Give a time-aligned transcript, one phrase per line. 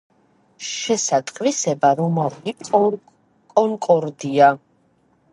[0.67, 2.53] შეესატყვისება რომაული
[3.57, 4.49] კონკორდია.